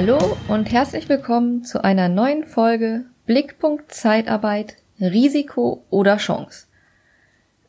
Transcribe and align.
Hallo 0.00 0.36
und 0.46 0.70
herzlich 0.70 1.08
willkommen 1.08 1.64
zu 1.64 1.82
einer 1.82 2.08
neuen 2.08 2.44
Folge 2.44 3.06
Blickpunkt 3.26 3.90
Zeitarbeit, 3.90 4.76
Risiko 5.00 5.82
oder 5.90 6.18
Chance. 6.18 6.68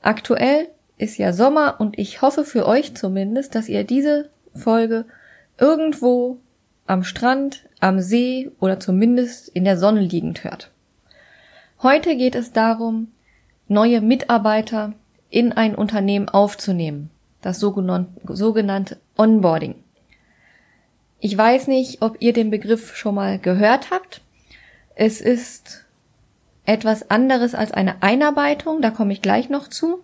Aktuell 0.04 0.68
ist 1.00 1.18
ja 1.18 1.34
Sommer 1.34 1.78
und 1.80 1.98
ich 1.98 2.22
hoffe 2.22 2.46
für 2.46 2.68
euch 2.68 2.94
zumindest, 2.94 3.56
dass 3.56 3.68
ihr 3.68 3.84
diese 3.84 4.30
Folge 4.54 5.06
irgendwo 5.58 6.38
am 6.86 7.04
Strand, 7.04 7.68
am 7.80 8.00
See 8.00 8.52
oder 8.60 8.80
zumindest 8.80 9.50
in 9.50 9.64
der 9.64 9.80
Sonne 9.80 10.02
liegend 10.02 10.44
hört. 10.44 10.70
Heute 11.82 12.16
geht 12.16 12.36
es 12.36 12.52
darum, 12.52 13.08
neue 13.68 14.02
Mitarbeiter 14.02 14.94
in 15.32 15.52
ein 15.52 15.74
Unternehmen 15.74 16.30
aufzunehmen, 16.30 17.10
das 17.42 17.60
sogenannte 17.60 19.00
Onboarding. 19.18 19.84
Ich 21.20 21.38
weiß 21.38 21.68
nicht, 21.68 22.02
ob 22.02 22.18
ihr 22.20 22.34
den 22.34 22.50
Begriff 22.50 22.96
schon 22.96 23.16
mal 23.16 23.40
gehört 23.40 23.92
habt. 23.92 24.22
Es 24.96 25.20
ist 25.20 25.86
etwas 26.66 27.10
anderes 27.10 27.56
als 27.56 27.72
eine 27.72 28.02
Einarbeitung, 28.02 28.82
da 28.82 28.90
komme 28.90 29.12
ich 29.14 29.22
gleich 29.22 29.50
noch 29.50 29.68
zu. 29.68 30.04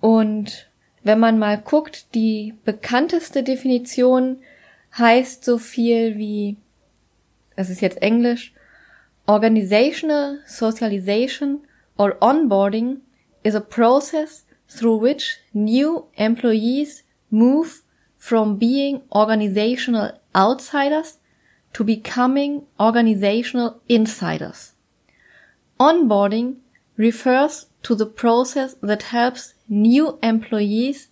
Und 0.00 0.68
wenn 1.02 1.18
man 1.18 1.38
mal 1.38 1.56
guckt, 1.58 2.14
die 2.14 2.54
bekannteste 2.64 3.42
Definition 3.42 4.38
heißt 4.98 5.44
so 5.44 5.58
viel 5.58 6.16
wie, 6.18 6.56
das 7.54 7.70
ist 7.70 7.80
jetzt 7.80 8.02
Englisch, 8.02 8.52
Organizational 9.26 10.40
Socialization 10.46 11.60
or 11.96 12.16
Onboarding 12.20 12.98
is 13.42 13.54
a 13.54 13.60
process 13.60 14.46
through 14.68 15.02
which 15.02 15.38
new 15.52 16.04
employees 16.16 17.04
move 17.30 17.82
from 18.18 18.58
being 18.58 19.02
organizational 19.10 20.12
outsiders 20.36 21.18
to 21.72 21.84
becoming 21.84 22.66
organizational 22.78 23.80
insiders. 23.88 24.72
Onboarding 25.80 26.56
refers 26.96 27.66
to 27.82 27.94
the 27.94 28.06
process 28.06 28.74
that 28.82 29.02
helps 29.04 29.54
new 29.68 30.18
employees 30.22 31.08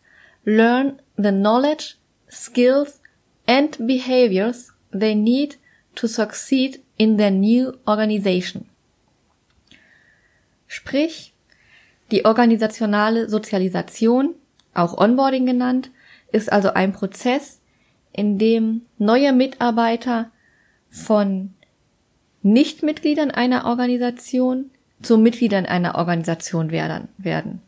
learn 0.47 1.01
the 1.17 1.33
knowledge, 1.33 1.97
skills, 2.29 3.01
and 3.47 3.77
behaviors 3.87 4.73
they 4.91 5.15
need 5.15 5.57
to 5.95 6.09
succeed 6.09 6.83
in 6.99 7.17
their 7.17 7.31
new 7.31 7.79
organization. 7.87 8.67
Sprich, 10.67 11.35
die 12.11 12.25
organisationale 12.25 13.29
Sozialisation, 13.29 14.35
auch 14.75 14.97
Onboarding 14.99 15.47
genannt, 15.47 15.91
ist 16.33 16.53
also 16.53 16.73
ein 16.73 16.93
Prozess, 16.93 17.61
in 18.15 18.39
dem 18.39 18.83
neue 18.97 19.33
Mitarbeiter 19.33 20.31
von 20.89 21.53
Nichtmitgliedern 22.43 23.31
einer 23.31 23.67
Organisation 23.67 24.71
zu 25.03 25.19
Mitgliedern 25.19 25.67
einer 25.67 25.97
Organisation 25.97 26.71
werden. 26.71 27.61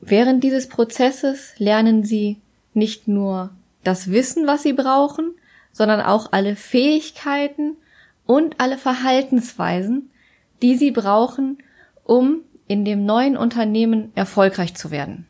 Während 0.00 0.44
dieses 0.44 0.68
Prozesses 0.68 1.54
lernen 1.58 2.04
sie 2.04 2.40
nicht 2.74 3.08
nur 3.08 3.50
das 3.82 4.10
Wissen, 4.10 4.46
was 4.46 4.62
sie 4.62 4.72
brauchen, 4.72 5.32
sondern 5.72 6.00
auch 6.00 6.32
alle 6.32 6.54
Fähigkeiten 6.54 7.76
und 8.26 8.60
alle 8.60 8.78
Verhaltensweisen, 8.78 10.10
die 10.60 10.76
sie 10.76 10.90
brauchen, 10.90 11.58
um 12.04 12.42
in 12.68 12.84
dem 12.84 13.04
neuen 13.04 13.36
Unternehmen 13.36 14.12
erfolgreich 14.14 14.74
zu 14.74 14.90
werden. 14.90 15.26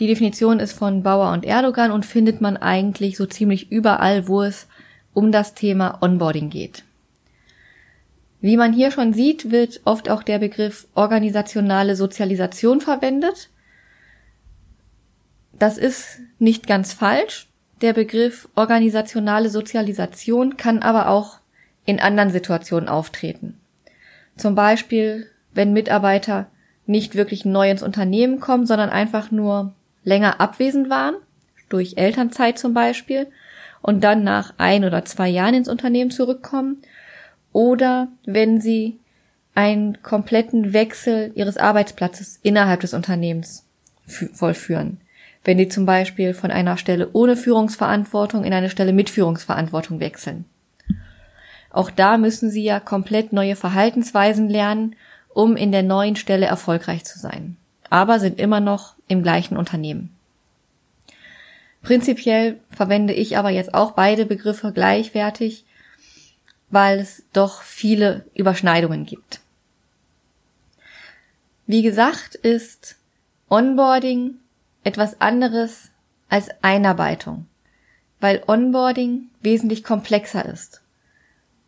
Die 0.00 0.06
Definition 0.06 0.60
ist 0.60 0.72
von 0.72 1.02
Bauer 1.02 1.30
und 1.32 1.44
Erdogan 1.44 1.90
und 1.92 2.06
findet 2.06 2.40
man 2.40 2.56
eigentlich 2.56 3.18
so 3.18 3.26
ziemlich 3.26 3.70
überall, 3.70 4.26
wo 4.28 4.42
es 4.42 4.66
um 5.12 5.30
das 5.30 5.52
Thema 5.52 5.98
Onboarding 6.00 6.48
geht. 6.48 6.84
Wie 8.40 8.56
man 8.56 8.72
hier 8.72 8.90
schon 8.90 9.12
sieht, 9.12 9.50
wird 9.50 9.82
oft 9.84 10.08
auch 10.08 10.22
der 10.22 10.38
Begriff 10.38 10.88
organisationale 10.94 11.96
Sozialisation 11.96 12.80
verwendet. 12.80 13.50
Das 15.52 15.76
ist 15.76 16.20
nicht 16.38 16.66
ganz 16.66 16.94
falsch. 16.94 17.48
Der 17.82 17.92
Begriff 17.92 18.48
organisationale 18.54 19.50
Sozialisation 19.50 20.56
kann 20.56 20.78
aber 20.78 21.08
auch 21.08 21.40
in 21.84 22.00
anderen 22.00 22.30
Situationen 22.30 22.88
auftreten. 22.88 23.60
Zum 24.38 24.54
Beispiel, 24.54 25.26
wenn 25.52 25.74
Mitarbeiter 25.74 26.46
nicht 26.86 27.14
wirklich 27.14 27.44
neu 27.44 27.70
ins 27.70 27.82
Unternehmen 27.82 28.40
kommen, 28.40 28.64
sondern 28.64 28.88
einfach 28.88 29.30
nur 29.30 29.74
länger 30.04 30.40
abwesend 30.40 30.90
waren, 30.90 31.16
durch 31.68 31.94
Elternzeit 31.96 32.58
zum 32.58 32.74
Beispiel, 32.74 33.26
und 33.82 34.04
dann 34.04 34.24
nach 34.24 34.52
ein 34.58 34.84
oder 34.84 35.04
zwei 35.04 35.28
Jahren 35.28 35.54
ins 35.54 35.68
Unternehmen 35.68 36.10
zurückkommen, 36.10 36.82
oder 37.52 38.08
wenn 38.26 38.60
sie 38.60 38.98
einen 39.54 40.02
kompletten 40.02 40.72
Wechsel 40.72 41.32
ihres 41.34 41.56
Arbeitsplatzes 41.56 42.38
innerhalb 42.42 42.80
des 42.80 42.94
Unternehmens 42.94 43.66
vollführen. 44.06 45.00
Wenn 45.42 45.58
die 45.58 45.68
zum 45.68 45.86
Beispiel 45.86 46.34
von 46.34 46.50
einer 46.50 46.76
Stelle 46.76 47.10
ohne 47.12 47.36
Führungsverantwortung 47.36 48.44
in 48.44 48.52
eine 48.52 48.70
Stelle 48.70 48.92
mit 48.92 49.10
Führungsverantwortung 49.10 49.98
wechseln. 49.98 50.44
Auch 51.70 51.90
da 51.90 52.18
müssen 52.18 52.50
sie 52.50 52.62
ja 52.62 52.78
komplett 52.78 53.32
neue 53.32 53.56
Verhaltensweisen 53.56 54.48
lernen, 54.48 54.96
um 55.32 55.56
in 55.56 55.72
der 55.72 55.82
neuen 55.82 56.16
Stelle 56.16 56.46
erfolgreich 56.46 57.04
zu 57.04 57.18
sein 57.18 57.56
aber 57.90 58.20
sind 58.20 58.38
immer 58.38 58.60
noch 58.60 58.94
im 59.10 59.22
gleichen 59.22 59.56
Unternehmen. 59.56 60.14
Prinzipiell 61.82 62.60
verwende 62.70 63.12
ich 63.12 63.36
aber 63.36 63.50
jetzt 63.50 63.74
auch 63.74 63.92
beide 63.92 64.24
Begriffe 64.24 64.72
gleichwertig, 64.72 65.64
weil 66.70 67.00
es 67.00 67.24
doch 67.32 67.62
viele 67.62 68.24
Überschneidungen 68.34 69.06
gibt. 69.06 69.40
Wie 71.66 71.82
gesagt, 71.82 72.36
ist 72.36 72.96
Onboarding 73.48 74.36
etwas 74.84 75.20
anderes 75.20 75.90
als 76.28 76.48
Einarbeitung, 76.62 77.46
weil 78.20 78.42
Onboarding 78.46 79.28
wesentlich 79.40 79.82
komplexer 79.82 80.44
ist. 80.44 80.82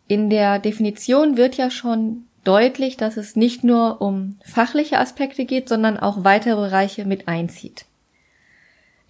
In 0.07 0.31
der 0.31 0.59
Definition 0.59 1.37
wird 1.37 1.57
ja 1.57 1.71
schon 1.71 2.27
deutlich, 2.45 2.97
dass 2.97 3.17
es 3.17 3.37
nicht 3.37 3.65
nur 3.65 4.01
um 4.01 4.39
fachliche 4.45 4.99
Aspekte 4.99 5.45
geht, 5.45 5.69
sondern 5.69 5.99
auch 5.99 6.25
weitere 6.25 6.57
Bereiche 6.57 7.05
mit 7.05 7.29
einzieht. 7.29 7.87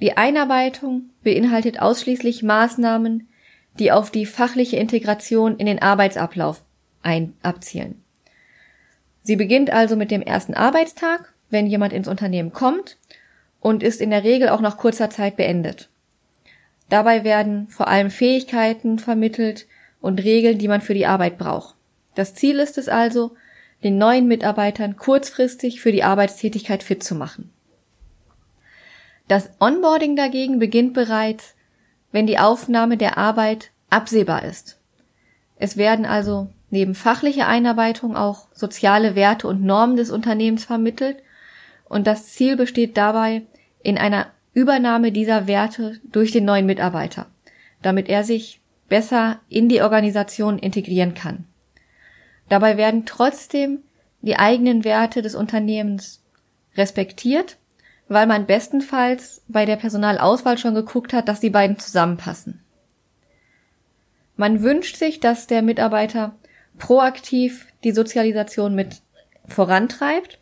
Die 0.01 0.17
Einarbeitung 0.17 1.11
beinhaltet 1.23 1.81
ausschließlich 1.81 2.43
Maßnahmen, 2.43 3.29
die 3.79 3.93
auf 3.93 4.11
die 4.11 4.27
fachliche 4.27 4.77
Integration 4.77 5.57
in 5.57 5.67
den 5.67 5.81
Arbeitsablauf 5.81 6.63
ein 7.03 7.35
abzielen. 7.43 8.03
Sie 9.23 9.37
beginnt 9.37 9.71
also 9.71 9.97
mit 9.97 10.11
dem 10.11 10.23
ersten 10.23 10.55
Arbeitstag, 10.55 11.33
wenn 11.51 11.67
jemand 11.67 11.93
ins 11.93 12.09
Unternehmen 12.09 12.53
kommt, 12.53 12.99
und 13.61 13.83
ist 13.83 14.01
in 14.01 14.11
der 14.11 14.25
Regel 14.25 14.49
auch 14.49 14.61
nach 14.61 14.77
kurzer 14.77 15.09
Zeit 15.09 15.37
beendet. 15.37 15.89
Dabei 16.89 17.23
werden 17.23 17.69
vor 17.69 17.87
allem 17.87 18.11
Fähigkeiten 18.11 18.99
vermittelt 18.99 19.67
und 20.01 20.23
Regeln, 20.23 20.59
die 20.59 20.69
man 20.69 20.81
für 20.81 20.95
die 20.95 21.07
Arbeit 21.07 21.39
braucht. 21.39 21.77
Das 22.15 22.35
Ziel 22.35 22.59
ist 22.59 22.79
es 22.79 22.89
also, 22.89 23.35
den 23.83 23.99
neuen 23.99 24.29
Mitarbeitern 24.29 24.97
kurzfristig 24.97 25.81
für 25.81 25.93
die 25.93 26.05
Arbeitstätigkeit 26.05 26.83
fit 26.83 27.03
zu 27.03 27.15
machen. 27.15 27.51
Das 29.29 29.51
Onboarding 29.61 30.15
dagegen 30.15 30.59
beginnt 30.59 30.95
bereits, 30.95 31.55
wenn 32.13 32.27
die 32.27 32.39
Aufnahme 32.39 32.97
der 32.97 33.19
Arbeit 33.19 33.71
absehbar 33.91 34.45
ist. 34.45 34.79
Es 35.57 35.77
werden 35.77 36.05
also 36.05 36.49
neben 36.71 36.95
fachlicher 36.95 37.47
Einarbeitung 37.47 38.17
auch 38.17 38.49
soziale 38.53 39.15
Werte 39.15 39.47
und 39.49 39.63
Normen 39.63 39.97
des 39.97 40.11
Unternehmens 40.11 40.65
vermittelt 40.65 41.19
und 41.89 42.07
das 42.07 42.29
Ziel 42.29 42.57
besteht 42.57 42.97
dabei 42.97 43.43
in 43.83 43.99
einer 43.99 44.27
Übernahme 44.55 45.13
dieser 45.13 45.47
Werte 45.47 46.01
durch 46.05 46.33
den 46.33 46.45
neuen 46.45 46.67
Mitarbeiter, 46.67 47.27
damit 47.81 48.09
er 48.09 48.25
sich 48.25 48.61
besser 48.89 49.41
in 49.49 49.69
die 49.69 49.83
Organisation 49.83 50.59
integrieren 50.59 51.15
kann. 51.15 51.47
Dabei 52.53 52.77
werden 52.77 53.07
trotzdem 53.07 53.83
die 54.21 54.37
eigenen 54.37 54.85
Werte 54.85 55.23
des 55.23 55.35
Unternehmens 55.35 56.23
respektiert, 56.77 57.57
weil 58.09 58.27
man 58.27 58.45
bestenfalls 58.45 59.43
bei 59.49 59.65
der 59.65 59.77
Personalauswahl 59.77 60.59
schon 60.59 60.75
geguckt 60.75 61.15
hat, 61.15 61.29
dass 61.29 61.41
die 61.41 61.49
beiden 61.49 61.79
zusammenpassen. 61.79 62.63
Man 64.37 64.63
wünscht 64.63 64.97
sich, 64.97 65.19
dass 65.19 65.47
der 65.47 65.63
Mitarbeiter 65.63 66.35
proaktiv 66.77 67.69
die 67.85 67.93
Sozialisation 67.93 68.75
mit 68.75 69.01
vorantreibt 69.49 70.39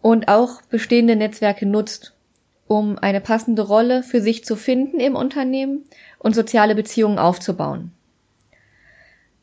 und 0.00 0.28
auch 0.28 0.62
bestehende 0.62 1.16
Netzwerke 1.16 1.66
nutzt, 1.66 2.14
um 2.66 2.96
eine 2.96 3.20
passende 3.20 3.60
Rolle 3.60 4.02
für 4.02 4.22
sich 4.22 4.46
zu 4.46 4.56
finden 4.56 5.00
im 5.00 5.14
Unternehmen 5.14 5.84
und 6.18 6.34
soziale 6.34 6.74
Beziehungen 6.74 7.18
aufzubauen. 7.18 7.92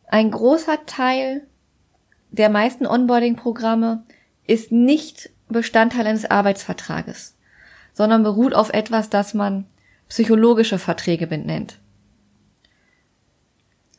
Ein 0.07 0.31
großer 0.31 0.87
Teil 0.87 1.45
der 2.33 2.49
meisten 2.49 2.87
Onboarding-Programme 2.87 4.03
ist 4.47 4.71
nicht 4.71 5.29
Bestandteil 5.49 6.07
eines 6.07 6.25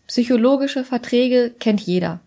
Psychologische 0.09 0.85
Verträge 0.85 1.51
kennt 1.51 1.81
jeder. 1.81 2.21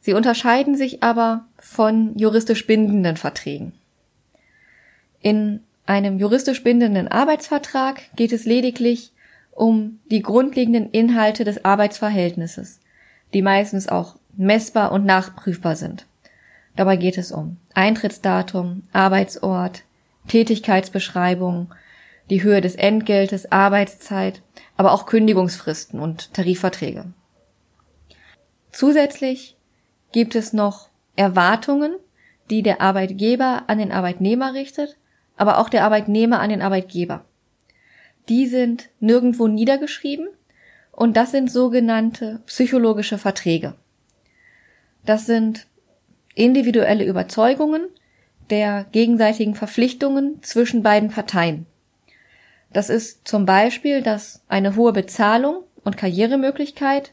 Sie 0.00 0.14
unterscheiden 0.14 0.74
sich 0.76 1.02
aber 1.02 1.46
von 1.58 2.18
juristisch 2.18 2.66
bindenden 2.66 3.16
Verträgen. 3.16 3.72
In 5.20 5.60
einem 5.86 6.18
juristisch 6.18 6.64
bindenden 6.64 7.06
Arbeitsvertrag 7.06 8.02
geht 8.16 8.32
es 8.32 8.46
lediglich 8.46 9.12
um 9.52 10.00
die 10.10 10.22
grundlegenden 10.22 10.90
Inhalte 10.90 11.44
des 11.44 11.64
Arbeitsverhältnisses, 11.64 12.80
die 13.32 13.42
meistens 13.42 13.88
auch 13.88 14.16
messbar 14.40 14.90
und 14.92 15.04
nachprüfbar 15.04 15.76
sind. 15.76 16.06
Dabei 16.74 16.96
geht 16.96 17.18
es 17.18 17.30
um 17.30 17.58
Eintrittsdatum, 17.74 18.84
Arbeitsort, 18.92 19.82
Tätigkeitsbeschreibung, 20.28 21.74
die 22.30 22.42
Höhe 22.42 22.60
des 22.60 22.74
Entgeltes, 22.74 23.52
Arbeitszeit, 23.52 24.40
aber 24.76 24.92
auch 24.92 25.04
Kündigungsfristen 25.04 26.00
und 26.00 26.32
Tarifverträge. 26.32 27.12
Zusätzlich 28.72 29.56
gibt 30.12 30.34
es 30.34 30.52
noch 30.52 30.88
Erwartungen, 31.16 31.96
die 32.48 32.62
der 32.62 32.80
Arbeitgeber 32.80 33.64
an 33.66 33.78
den 33.78 33.92
Arbeitnehmer 33.92 34.54
richtet, 34.54 34.96
aber 35.36 35.58
auch 35.58 35.68
der 35.68 35.84
Arbeitnehmer 35.84 36.40
an 36.40 36.50
den 36.50 36.62
Arbeitgeber. 36.62 37.24
Die 38.28 38.46
sind 38.46 38.88
nirgendwo 39.00 39.48
niedergeschrieben 39.48 40.28
und 40.92 41.16
das 41.16 41.32
sind 41.32 41.50
sogenannte 41.50 42.40
psychologische 42.46 43.18
Verträge. 43.18 43.74
Das 45.04 45.26
sind 45.26 45.66
individuelle 46.34 47.04
Überzeugungen 47.04 47.88
der 48.50 48.86
gegenseitigen 48.92 49.54
Verpflichtungen 49.54 50.42
zwischen 50.42 50.82
beiden 50.82 51.10
Parteien. 51.10 51.66
Das 52.72 52.90
ist 52.90 53.26
zum 53.26 53.46
Beispiel, 53.46 54.02
dass 54.02 54.42
eine 54.48 54.76
hohe 54.76 54.92
Bezahlung 54.92 55.64
und 55.84 55.96
Karrieremöglichkeit 55.96 57.12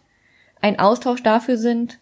ein 0.62 0.80
Austausch 0.80 1.24
dafür 1.24 1.58
sind, 1.58 2.00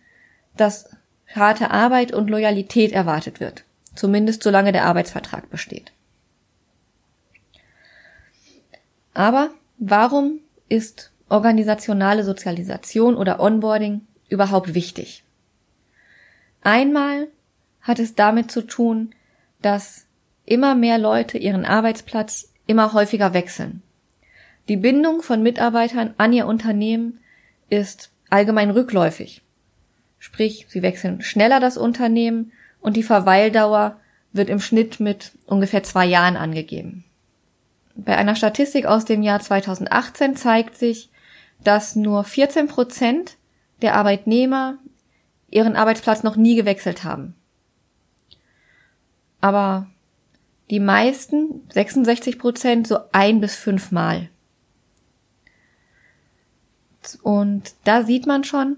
dass 0.57 0.89
harte 1.33 1.71
Arbeit 1.71 2.13
und 2.13 2.29
Loyalität 2.29 2.91
erwartet 2.91 3.39
wird, 3.39 3.63
zumindest 3.93 4.43
solange 4.43 4.71
der 4.71 4.85
Arbeitsvertrag 4.85 5.49
besteht. 5.49 5.91
Aber 9.13 9.51
warum 9.77 10.39
ist 10.69 11.11
organisationale 11.29 12.23
Sozialisation 12.23 13.15
oder 13.15 13.39
Onboarding 13.39 14.01
überhaupt 14.29 14.73
wichtig? 14.73 15.24
Einmal 16.65 17.27
hat 17.79 17.99
es 17.99 18.15
damit 18.15 18.49
zu 18.49 18.63
tun, 18.63 19.13
dass 19.61 20.07
immer 20.45 20.73
mehr 20.73 20.97
Leute 20.97 21.37
ihren 21.37 21.63
Arbeitsplatz 21.63 22.51
immer 22.65 22.91
häufiger 22.91 23.35
wechseln. 23.35 23.83
Die 24.67 24.75
Bindung 24.75 25.21
von 25.21 25.43
Mitarbeitern 25.43 26.15
an 26.17 26.33
ihr 26.33 26.47
Unternehmen 26.47 27.19
ist 27.69 28.09
allgemein 28.31 28.71
rückläufig. 28.71 29.43
Sprich, 30.17 30.65
sie 30.67 30.81
wechseln 30.81 31.21
schneller 31.21 31.59
das 31.59 31.77
Unternehmen 31.77 32.51
und 32.81 32.97
die 32.97 33.03
Verweildauer 33.03 33.99
wird 34.33 34.49
im 34.49 34.59
Schnitt 34.59 34.99
mit 34.99 35.33
ungefähr 35.45 35.83
zwei 35.83 36.07
Jahren 36.07 36.35
angegeben. 36.35 37.03
Bei 37.95 38.17
einer 38.17 38.35
Statistik 38.35 38.87
aus 38.87 39.05
dem 39.05 39.21
Jahr 39.21 39.39
2018 39.39 40.35
zeigt 40.35 40.77
sich, 40.77 41.11
dass 41.63 41.95
nur 41.95 42.23
14 42.23 42.67
Prozent 42.67 43.37
der 43.83 43.93
Arbeitnehmer 43.93 44.79
ihren 45.55 45.77
Arbeitsplatz 45.77 46.21
noch 46.21 46.35
nie 46.35 46.55
gewechselt 46.55 47.05
haben. 47.05 47.33
Aber 49.39 49.87
die 50.69 50.81
meisten, 50.81 51.61
66 51.71 52.37
Prozent, 52.37 52.87
so 52.87 52.97
ein 53.13 53.39
bis 53.39 53.55
fünfmal. 53.55 54.29
Und 57.21 57.73
da 57.85 58.03
sieht 58.03 58.27
man 58.27 58.43
schon, 58.43 58.77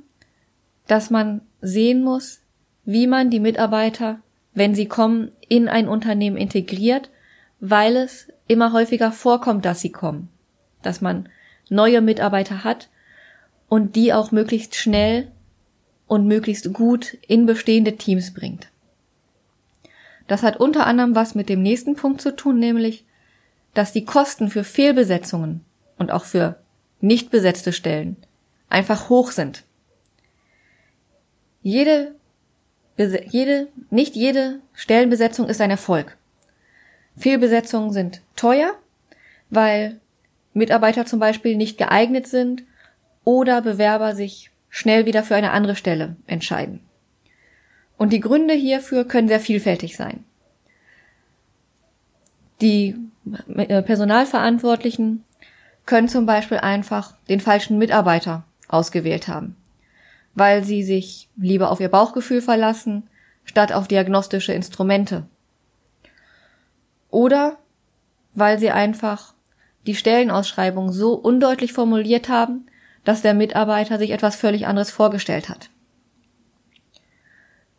dass 0.85 1.09
man 1.09 1.41
sehen 1.61 2.03
muss, 2.03 2.41
wie 2.85 3.07
man 3.07 3.31
die 3.31 3.39
Mitarbeiter, 3.39 4.19
wenn 4.53 4.75
sie 4.75 4.87
kommen, 4.87 5.31
in 5.47 5.67
ein 5.69 5.87
Unternehmen 5.87 6.37
integriert, 6.37 7.09
weil 7.59 7.95
es 7.95 8.27
immer 8.47 8.71
häufiger 8.71 9.11
vorkommt, 9.11 9.65
dass 9.65 9.81
sie 9.81 9.91
kommen. 9.91 10.29
Dass 10.83 11.01
man 11.01 11.27
neue 11.69 12.01
Mitarbeiter 12.01 12.63
hat 12.63 12.89
und 13.67 13.95
die 13.95 14.13
auch 14.13 14.31
möglichst 14.31 14.75
schnell 14.75 15.31
und 16.07 16.27
möglichst 16.27 16.73
gut 16.73 17.17
in 17.27 17.45
bestehende 17.45 17.97
Teams 17.97 18.33
bringt. 18.33 18.69
Das 20.27 20.43
hat 20.43 20.57
unter 20.57 20.85
anderem 20.85 21.15
was 21.15 21.35
mit 21.35 21.49
dem 21.49 21.61
nächsten 21.61 21.95
Punkt 21.95 22.21
zu 22.21 22.35
tun, 22.35 22.59
nämlich, 22.59 23.05
dass 23.73 23.93
die 23.93 24.05
Kosten 24.05 24.49
für 24.49 24.63
Fehlbesetzungen 24.63 25.63
und 25.97 26.11
auch 26.11 26.25
für 26.25 26.57
nicht 26.99 27.29
besetzte 27.29 27.73
Stellen 27.73 28.17
einfach 28.69 29.09
hoch 29.09 29.31
sind. 29.31 29.63
Jede, 31.61 32.15
jede, 32.97 33.67
nicht 33.89 34.15
jede 34.15 34.59
Stellenbesetzung 34.73 35.47
ist 35.47 35.61
ein 35.61 35.71
Erfolg. 35.71 36.17
Fehlbesetzungen 37.17 37.91
sind 37.91 38.21
teuer, 38.35 38.73
weil 39.49 39.99
Mitarbeiter 40.53 41.05
zum 41.05 41.19
Beispiel 41.19 41.55
nicht 41.55 41.77
geeignet 41.77 42.27
sind 42.27 42.63
oder 43.23 43.61
Bewerber 43.61 44.15
sich 44.15 44.51
schnell 44.69 45.05
wieder 45.05 45.23
für 45.23 45.35
eine 45.35 45.51
andere 45.51 45.75
Stelle 45.75 46.15
entscheiden. 46.27 46.81
Und 47.97 48.13
die 48.13 48.19
Gründe 48.19 48.53
hierfür 48.53 49.05
können 49.05 49.27
sehr 49.27 49.39
vielfältig 49.39 49.95
sein. 49.95 50.23
Die 52.61 52.95
äh, 53.47 53.81
Personalverantwortlichen 53.81 55.23
können 55.85 56.09
zum 56.09 56.25
Beispiel 56.25 56.57
einfach 56.57 57.15
den 57.29 57.39
falschen 57.39 57.77
Mitarbeiter 57.77 58.43
ausgewählt 58.67 59.27
haben, 59.27 59.55
weil 60.35 60.63
sie 60.63 60.83
sich 60.83 61.29
lieber 61.37 61.71
auf 61.71 61.79
ihr 61.79 61.89
Bauchgefühl 61.89 62.41
verlassen, 62.41 63.09
statt 63.45 63.71
auf 63.71 63.87
diagnostische 63.87 64.53
Instrumente. 64.53 65.25
Oder 67.09 67.57
weil 68.33 68.59
sie 68.59 68.69
einfach 68.69 69.33
die 69.87 69.95
Stellenausschreibung 69.95 70.91
so 70.91 71.13
undeutlich 71.13 71.71
formuliert 71.73 72.27
haben, 72.27 72.67
dass 73.07 73.21
der 73.21 73.33
Mitarbeiter 73.33 73.99
sich 73.99 74.11
etwas 74.11 74.35
völlig 74.35 74.67
anderes 74.67 74.91
vorgestellt 74.91 75.47
hat. 75.47 75.69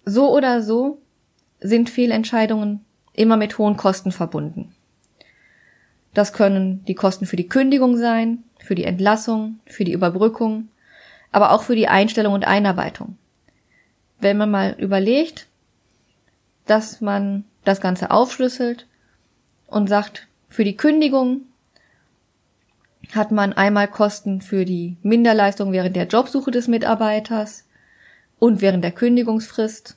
So 0.06 0.34
oder 0.34 0.62
so 0.62 1.02
sind 1.60 1.90
Fehlentscheidungen 1.90 2.82
immer 3.12 3.36
mit 3.36 3.58
hohen 3.58 3.76
Kosten 3.76 4.10
verbunden. 4.10 4.74
Das 6.14 6.32
können 6.32 6.82
die 6.86 6.94
Kosten 6.94 7.26
für 7.26 7.36
die 7.36 7.46
Kündigung 7.46 7.98
sein, 7.98 8.42
für 8.58 8.74
die 8.74 8.84
Entlassung, 8.84 9.60
für 9.66 9.84
die 9.84 9.92
Überbrückung, 9.92 10.68
aber 11.30 11.52
auch 11.52 11.62
für 11.62 11.76
die 11.76 11.88
Einstellung 11.88 12.32
und 12.32 12.46
Einarbeitung. 12.46 13.18
Wenn 14.20 14.38
man 14.38 14.50
mal 14.50 14.76
überlegt, 14.78 15.46
dass 16.64 17.02
man 17.02 17.44
das 17.64 17.82
Ganze 17.82 18.10
aufschlüsselt 18.12 18.86
und 19.66 19.90
sagt, 19.90 20.26
für 20.48 20.64
die 20.64 20.78
Kündigung 20.78 21.42
hat 23.14 23.30
man 23.30 23.52
einmal 23.52 23.88
Kosten 23.88 24.40
für 24.40 24.64
die 24.64 24.96
Minderleistung 25.02 25.72
während 25.72 25.96
der 25.96 26.06
Jobsuche 26.06 26.50
des 26.50 26.68
Mitarbeiters 26.68 27.64
und 28.38 28.60
während 28.60 28.84
der 28.84 28.92
Kündigungsfrist 28.92 29.96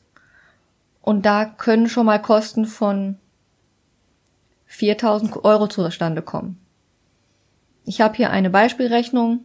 und 1.01 1.25
da 1.25 1.45
können 1.45 1.89
schon 1.89 2.05
mal 2.05 2.21
Kosten 2.21 2.65
von 2.65 3.17
4000 4.67 5.43
Euro 5.43 5.67
zustande 5.67 6.21
kommen. 6.21 6.59
Ich 7.85 7.99
habe 8.01 8.15
hier 8.15 8.29
eine 8.29 8.49
Beispielrechnung, 8.49 9.41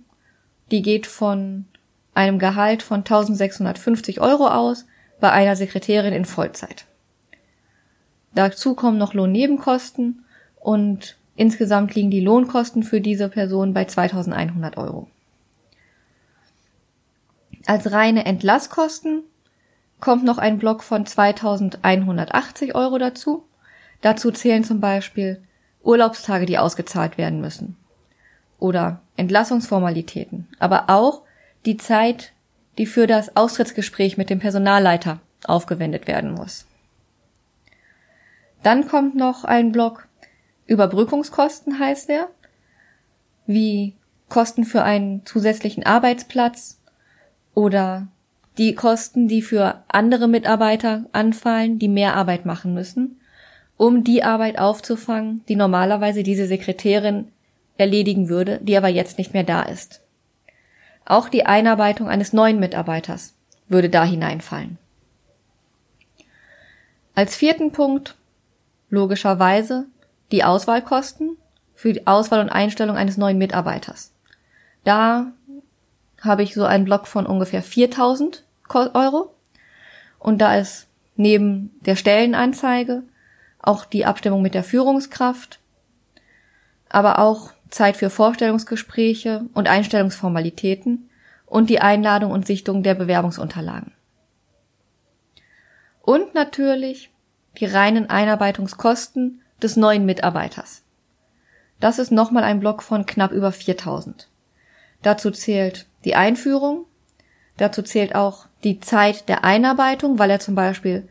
die 0.71 0.83
geht 0.83 1.07
von 1.07 1.65
einem 2.15 2.39
Gehalt 2.39 2.83
von 2.83 2.99
1650 2.99 4.21
Euro 4.21 4.49
aus 4.49 4.87
bei 5.21 5.33
einer 5.33 5.57
Sekretärin 5.57 6.13
in 6.13 6.25
Vollzeit. 6.25 6.85
Dazu 8.35 8.75
kommen 8.75 8.99
noch 8.99 9.15
Lohnnebenkosten 9.15 10.25
und 10.61 11.17
insgesamt 11.37 11.95
liegen 11.95 12.11
die 12.11 12.21
Lohnkosten 12.21 12.83
für 12.83 13.00
diese 13.00 13.28
Person 13.28 13.73
bei 13.75 13.85
2100 13.85 14.76
Euro. 14.76 15.09
Als 17.66 17.90
reine 17.93 18.25
Entlasskosten 18.26 19.23
kommt 20.00 20.25
noch 20.25 20.38
ein 20.38 20.59
Block 20.59 20.83
von 20.83 21.05
2180 21.05 22.75
Euro 22.75 22.99
dazu. 22.99 23.45
Dazu 24.00 24.31
zählen 24.31 24.64
zum 24.64 24.81
Beispiel 24.81 25.43
Urlaubstage, 25.83 26.47
die 26.47 26.59
ausgezahlt 26.59 27.19
werden 27.19 27.40
müssen. 27.40 27.76
Oder 28.59 29.00
Entlassungsformalitäten. 29.16 30.49
Aber 30.59 30.88
auch 30.88 31.23
die 31.64 31.76
Zeit, 31.76 32.33
die 32.78 32.87
für 32.87 33.07
das 33.07 33.37
Austrittsgespräch 33.37 34.16
mit 34.16 34.31
dem 34.31 34.38
Personalleiter 34.38 35.21
aufgewendet 35.45 36.07
werden 36.07 36.33
muss. 36.33 36.66
Dann 38.62 38.88
kommt 38.88 39.14
noch 39.14 39.45
ein 39.45 39.73
Block 39.73 40.06
Überbrückungskosten 40.67 41.79
heißt 41.79 42.11
er, 42.11 42.29
wie 43.47 43.95
Kosten 44.29 44.65
für 44.65 44.83
einen 44.83 45.25
zusätzlichen 45.25 45.85
Arbeitsplatz 45.87 46.81
oder 47.55 48.09
die 48.59 48.75
Kosten, 48.75 49.29
die 49.29 49.43
für 49.43 49.83
andere 49.89 50.29
Mitarbeiter 50.29 51.05
anfallen, 51.13 51.79
die 51.79 51.89
mehr 51.89 52.15
Arbeit 52.15 52.47
machen 52.47 52.75
müssen, 52.75 53.21
um 53.77 54.03
die 54.03 54.23
Arbeit 54.25 54.59
aufzufangen, 54.59 55.45
die 55.49 55.57
normalerweise 55.57 56.23
diese 56.23 56.47
Sekretärin 56.47 57.29
erledigen 57.77 58.29
würde, 58.29 58.59
die 58.63 58.77
aber 58.77 58.89
jetzt 58.89 59.19
nicht 59.19 59.35
mehr 59.35 59.45
da 59.45 59.63
ist. 59.63 60.01
Auch 61.05 61.29
die 61.29 61.47
Einarbeitung 61.47 62.09
eines 62.09 62.33
neuen 62.33 62.59
Mitarbeiters 62.59 63.35
würde 63.69 63.91
da 63.91 64.05
hineinfallen. 64.05 64.79
Als 67.15 67.37
vierten 67.37 67.73
Punkt 67.73 68.17
logischerweise 68.91 69.87
die 70.33 70.45
Auswahlkosten 70.45 71.37
für 71.75 71.92
die 71.92 72.06
Auswahl 72.06 72.40
und 72.40 72.49
Einstellung 72.49 72.97
eines 72.97 73.16
neuen 73.16 73.38
Mitarbeiters. 73.38 74.12
Da 74.85 75.33
habe 76.21 76.42
ich 76.42 76.54
so 76.54 76.64
einen 76.64 76.85
Block 76.85 77.06
von 77.06 77.26
ungefähr 77.26 77.62
4000 77.62 78.45
Euro. 78.68 79.35
Und 80.18 80.38
da 80.38 80.56
ist 80.56 80.88
neben 81.16 81.71
der 81.80 81.97
Stellenanzeige 81.97 83.02
auch 83.61 83.85
die 83.85 84.06
Abstimmung 84.06 84.42
mit 84.42 84.54
der 84.54 84.64
Führungskraft, 84.64 85.61
aber 86.88 87.18
auch 87.18 87.52
Zeit 87.71 87.97
für 87.97 88.11
Vorstellungsgespräche 88.11 89.45
und 89.54 89.68
Einstellungsformalitäten 89.68 91.11
und 91.47 91.71
die 91.71 91.80
Einladung 91.80 92.30
und 92.30 92.47
Sichtung 92.47 92.83
der 92.83 92.95
Bewerbungsunterlagen. 92.95 93.92
Und 96.00 96.35
natürlich 96.35 97.11
die 97.59 97.66
reinen 97.66 98.09
Einarbeitungskosten 98.09 99.42
des 99.63 99.77
neuen 99.77 100.07
Mitarbeiters. 100.07 100.83
Das 101.81 101.99
ist 101.99 102.11
nochmal 102.11 102.45
ein 102.45 102.61
Block 102.61 102.83
von 102.83 103.07
knapp 103.07 103.33
über 103.33 103.53
4000. 103.53 104.29
Dazu 105.03 105.31
zählt 105.31 105.87
die 106.05 106.15
Einführung, 106.15 106.87
dazu 107.57 107.83
zählt 107.83 108.15
auch 108.15 108.47
die 108.65 108.81
Zeit 108.81 109.29
der 109.29 109.45
Einarbeitung, 109.45 110.19
weil 110.19 110.31
er 110.31 110.41
zum 110.41 110.55
Beispiel 110.55 111.09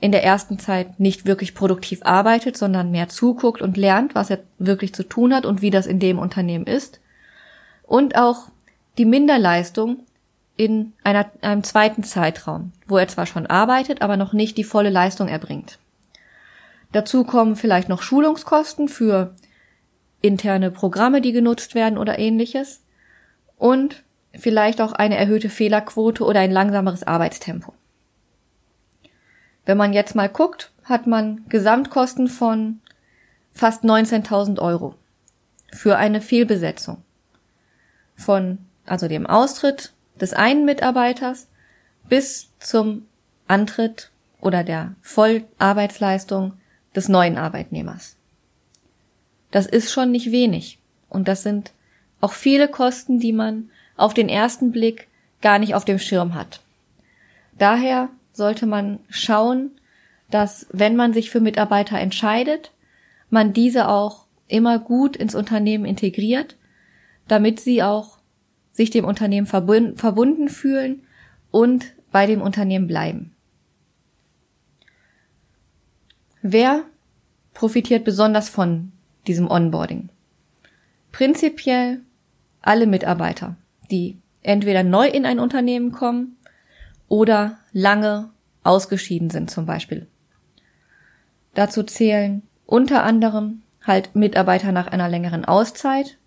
in 0.00 0.12
der 0.12 0.24
ersten 0.24 0.58
Zeit 0.58 1.00
nicht 1.00 1.26
wirklich 1.26 1.54
produktiv 1.54 2.00
arbeitet, 2.04 2.56
sondern 2.56 2.90
mehr 2.90 3.08
zuguckt 3.08 3.60
und 3.60 3.76
lernt, 3.76 4.14
was 4.14 4.30
er 4.30 4.40
wirklich 4.58 4.94
zu 4.94 5.02
tun 5.02 5.34
hat 5.34 5.44
und 5.44 5.60
wie 5.62 5.70
das 5.70 5.86
in 5.86 5.98
dem 5.98 6.18
Unternehmen 6.18 6.66
ist. 6.66 7.00
Und 7.82 8.16
auch 8.16 8.48
die 8.96 9.04
Minderleistung 9.04 10.00
in 10.56 10.92
einer, 11.04 11.30
einem 11.40 11.64
zweiten 11.64 12.04
Zeitraum, 12.04 12.72
wo 12.86 12.98
er 12.98 13.08
zwar 13.08 13.26
schon 13.26 13.46
arbeitet, 13.46 14.02
aber 14.02 14.16
noch 14.16 14.32
nicht 14.32 14.56
die 14.56 14.64
volle 14.64 14.90
Leistung 14.90 15.28
erbringt. 15.28 15.78
Dazu 16.92 17.24
kommen 17.24 17.56
vielleicht 17.56 17.88
noch 17.88 18.02
Schulungskosten 18.02 18.88
für 18.88 19.34
interne 20.22 20.70
Programme, 20.70 21.20
die 21.20 21.32
genutzt 21.32 21.74
werden 21.74 21.98
oder 21.98 22.18
ähnliches. 22.18 22.82
Und 23.56 24.04
vielleicht 24.32 24.80
auch 24.80 24.92
eine 24.92 25.16
erhöhte 25.16 25.50
Fehlerquote 25.50 26.24
oder 26.24 26.40
ein 26.40 26.50
langsameres 26.50 27.02
Arbeitstempo. 27.02 27.74
Wenn 29.66 29.76
man 29.76 29.92
jetzt 29.92 30.14
mal 30.14 30.28
guckt, 30.28 30.72
hat 30.84 31.06
man 31.06 31.44
Gesamtkosten 31.48 32.28
von 32.28 32.80
fast 33.52 33.84
19.000 33.84 34.58
Euro 34.60 34.94
für 35.72 35.96
eine 35.96 36.20
Fehlbesetzung. 36.20 37.02
Von, 38.16 38.58
also 38.86 39.08
dem 39.08 39.26
Austritt 39.26 39.92
des 40.20 40.32
einen 40.32 40.64
Mitarbeiters 40.64 41.48
bis 42.08 42.48
zum 42.58 43.06
Antritt 43.46 44.10
oder 44.40 44.64
der 44.64 44.94
Vollarbeitsleistung 45.02 46.54
des 46.98 47.08
neuen 47.08 47.38
Arbeitnehmers. 47.38 48.16
Das 49.52 49.66
ist 49.66 49.92
schon 49.92 50.10
nicht 50.10 50.32
wenig. 50.32 50.78
Und 51.08 51.28
das 51.28 51.44
sind 51.44 51.70
auch 52.20 52.32
viele 52.32 52.66
Kosten, 52.66 53.20
die 53.20 53.32
man 53.32 53.70
auf 53.96 54.14
den 54.14 54.28
ersten 54.28 54.72
Blick 54.72 55.06
gar 55.40 55.60
nicht 55.60 55.76
auf 55.76 55.84
dem 55.84 56.00
Schirm 56.00 56.34
hat. 56.34 56.60
Daher 57.56 58.08
sollte 58.32 58.66
man 58.66 58.98
schauen, 59.08 59.70
dass 60.28 60.66
wenn 60.72 60.96
man 60.96 61.14
sich 61.14 61.30
für 61.30 61.40
Mitarbeiter 61.40 61.98
entscheidet, 61.98 62.72
man 63.30 63.52
diese 63.52 63.88
auch 63.88 64.24
immer 64.48 64.80
gut 64.80 65.16
ins 65.16 65.36
Unternehmen 65.36 65.84
integriert, 65.84 66.56
damit 67.28 67.60
sie 67.60 67.84
auch 67.84 68.18
sich 68.72 68.90
dem 68.90 69.04
Unternehmen 69.04 69.46
verbunden 69.46 70.48
fühlen 70.48 71.02
und 71.52 71.94
bei 72.10 72.26
dem 72.26 72.42
Unternehmen 72.42 72.88
bleiben. 72.88 73.36
Wer 76.50 76.84
profitiert 77.52 78.04
besonders 78.04 78.48
von 78.48 78.92
diesem 79.26 79.50
Onboarding? 79.50 80.08
Prinzipiell 81.12 82.00
alle 82.62 82.86
Mitarbeiter 82.86 83.56
die 83.90 84.18
entweder 84.42 84.82
neu 84.82 85.08
in 85.08 85.26
ein 85.26 85.40
Unternehmen 85.40 85.92
kommen 85.92 86.36
oder 87.08 87.58
lange 87.72 88.30
ausgeschieden 88.64 89.30
sind 89.30 89.50
zum 89.50 89.66
Beispiel. 89.66 90.06
Dazu 91.54 91.82
zählen 91.82 92.42
unter 92.66 93.02
anderem 93.02 93.62
halt 93.82 94.14
Mitarbeiter 94.14 94.72
nach 94.72 94.86
einer 94.86 95.08
längeren 95.08 95.44
Auszeit. 95.44 96.18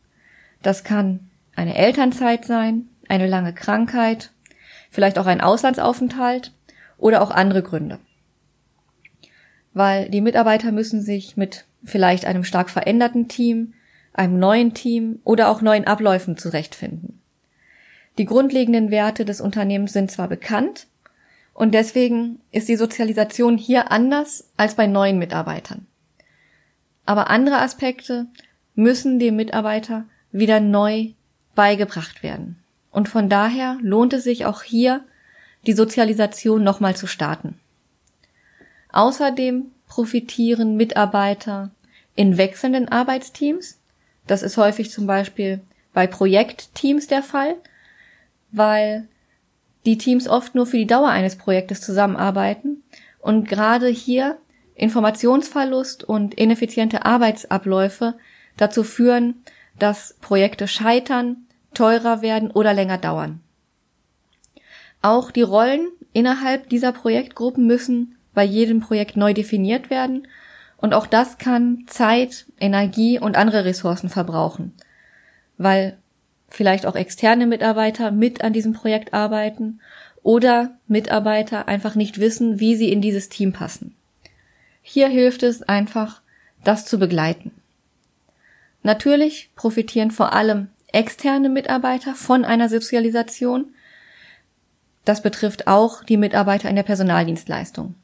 Das 0.62 0.84
kann 0.84 1.32
eine 1.56 1.75
Elternzeit 1.75 2.46
sein, 2.46 2.90
eine 3.08 3.28
lange 3.28 3.54
Krankheit, 3.54 4.32
vielleicht 4.90 5.20
auch 5.20 5.28
ein 5.28 5.42
Auslandsaufenthalt 5.42 6.51
oder 6.98 7.22
auch 7.22 7.32
andere 7.32 7.62
Gründe. 7.62 8.00
Weil 9.74 10.10
die 10.10 10.22
Mitarbeiter 10.22 10.72
müssen 10.72 11.01
sich 11.01 11.38
mit 11.38 11.66
vielleicht 11.84 12.25
einem 12.25 12.44
stark 12.44 12.70
veränderten 12.70 13.28
Team, 13.28 13.74
einem 14.13 14.40
neuen 14.40 14.74
Team 14.74 15.20
oder 15.24 15.50
auch 15.50 15.62
neuen 15.62 15.86
Abläufen 15.86 16.38
zurechtfinden. 16.38 17.20
Die 18.18 18.25
grundlegenden 18.25 18.92
Werte 18.92 19.24
des 19.24 19.40
Unternehmens 19.40 19.94
sind 19.94 20.12
zwar 20.12 20.28
bekannt, 20.28 20.88
und 21.54 21.74
deswegen 21.74 22.40
ist 22.51 22.70
die 22.70 22.75
Sozialisation 22.75 23.58
hier 23.58 23.92
anders 23.92 24.50
als 24.58 24.75
bei 24.75 24.88
neuen 24.88 25.20
Mitarbeitern. 25.20 25.86
Aber 27.06 27.30
andere 27.30 27.60
Aspekte 27.60 28.28
müssen 28.74 29.20
dem 29.20 29.36
Mitarbeiter 29.36 30.06
wieder 30.32 30.60
neu 30.60 31.10
beigebracht 31.56 32.24
werden. 32.24 32.58
Und 32.90 33.10
von 33.10 33.30
daher 33.30 33.78
lohnt 33.82 34.13
es 34.13 34.24
sich 34.24 34.46
auch 34.46 34.63
hier, 34.63 35.04
die 35.68 35.74
Sozialisation 35.74 36.63
nochmal 36.63 36.96
zu 36.96 37.06
starten. 37.06 37.60
Außerdem 38.91 39.71
profitieren 39.88 40.77
Mitarbeiter 40.77 41.71
in 42.15 42.38
wechselnden 42.38 42.89
Arbeitsteams. 42.89 43.79
Das 44.27 44.43
ist 44.43 44.57
häufig 44.57 44.91
zum 44.91 45.07
Beispiel 45.07 45.62
bei 45.93 46.07
Projektteams 46.07 47.07
der 47.07 47.24
Fall, 47.24 47.55
weil 48.51 49.07
die 49.86 49.98
Teams 49.98 50.27
oft 50.27 50.55
nur 50.55 50.65
für 50.65 50.77
die 50.77 50.88
Dauer 50.88 51.10
eines 51.10 51.36
Projektes 51.36 51.81
zusammenarbeiten 51.81 52.83
und 53.19 53.48
gerade 53.48 53.88
hier 53.88 54.38
Informationsverlust 54.75 56.03
und 56.03 56.33
ineffiziente 56.33 57.05
Arbeitsabläufe 57.05 58.15
dazu 58.57 58.83
führen, 58.83 59.43
dass 59.77 60.15
Projekte 60.21 60.67
scheitern, 60.67 61.45
teurer 61.74 62.21
werden 62.21 62.51
oder 62.51 62.74
länger 62.74 62.98
dauern. 62.98 63.41
Auch 65.01 65.31
die 65.31 65.41
Rollen 65.41 65.89
innerhalb 66.13 66.69
dieser 66.69 66.91
Projektgruppen 66.91 67.65
müssen 67.65 68.17
bei 68.34 68.44
jedem 68.44 68.80
Projekt 68.80 69.18
neu 69.18 69.34
definiert 69.34 69.90
werden 69.90 70.28
und 70.78 70.94
auch 70.94 71.06
das 71.06 71.38
kann 71.38 71.86
Zeit, 71.88 72.48
Energie 72.60 73.20
und 73.20 73.38
andere 73.38 73.66
Ressourcen 73.66 74.10
verbrauchen, 74.10 74.74
weil 75.58 75.98
vielleicht 76.50 76.86
auch 76.86 76.96
externe 76.96 77.46
Mitarbeiter 77.46 78.12
mit 78.12 78.44
an 78.44 78.52
diesem 78.52 78.74
Projekt 78.74 79.14
arbeiten 79.14 79.80
oder 80.24 80.72
Mitarbeiter 80.88 81.68
einfach 81.68 81.96
nicht 81.96 82.20
wissen, 82.20 82.60
wie 82.60 82.76
sie 82.76 82.92
in 82.92 83.02
dieses 83.02 83.30
Team 83.30 83.54
passen. 83.54 83.96
Hier 84.82 85.08
hilft 85.08 85.44
es 85.44 85.62
einfach, 85.64 86.22
das 86.64 86.86
zu 86.86 87.00
begleiten. 87.00 87.52
Natürlich 88.84 89.52
profitieren 89.56 90.12
vor 90.12 90.34
allem 90.34 90.70
externe 90.92 91.50
Mitarbeiter 91.50 92.16
von 92.16 92.44
einer 92.44 92.70
Sozialisation. 92.70 93.74
Das 95.06 95.22
betrifft 95.22 95.68
auch 95.68 96.04
die 96.04 96.18
Mitarbeiter 96.18 96.70
in 96.70 96.76
der 96.76 96.84
Personaldienstleistung. 96.84 97.96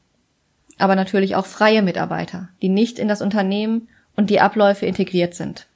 Aber 0.78 0.94
natürlich 0.94 1.36
auch 1.36 1.46
freie 1.46 1.82
Mitarbeiter, 1.82 2.48
die 2.62 2.68
nicht 2.68 2.98
in 2.98 3.08
das 3.08 3.20
Unternehmen 3.20 3.88
und 4.16 4.30
die 4.30 4.40
Abläufe 4.40 4.86
integriert 4.86 5.34
sind. 5.34 5.66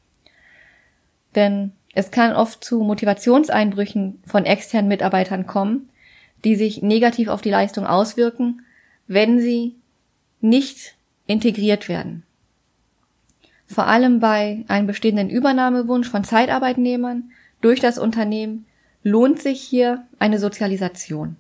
Denn 1.35 1.73
es 1.95 2.11
kann 2.11 2.33
oft 2.33 2.65
zu 2.65 2.81
Motivationseinbrüchen 2.83 4.23
von 4.27 4.45
externen 4.45 4.89
Mitarbeitern 4.89 5.47
kommen, 5.47 5.91
die 6.45 6.57
sich 6.57 6.83
negativ 6.83 7.29
auf 7.29 7.43
die 7.43 7.51
Leistung 7.51 7.87
auswirken, 7.87 8.63
wenn 9.07 9.41
sie 9.41 9.75
nicht 10.41 10.95
integriert 11.27 11.89
werden. 11.89 12.25
Vor 13.67 13.87
allem 13.87 14.21
bei 14.21 14.65
einem 14.69 14.87
bestehenden 14.87 15.31
Übernahmewunsch 15.31 16.09
von 16.09 16.25
Zeitarbeitnehmern 16.25 17.31
durch 17.61 17.81
das 17.81 17.99
Unternehmen 17.99 18.67
lohnt 19.03 19.41
sich 19.41 19.63
hier 19.63 20.07
eine 20.19 20.39
Sozialisation. 20.39 21.37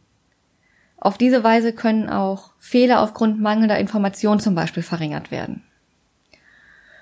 Auf 1.02 1.18
diese 1.18 1.42
Weise 1.42 1.72
können 1.72 2.08
auch 2.08 2.52
Fehler 2.60 3.00
aufgrund 3.00 3.40
mangelnder 3.40 3.76
Information 3.76 4.38
zum 4.38 4.54
Beispiel 4.54 4.84
verringert 4.84 5.32
werden. 5.32 5.64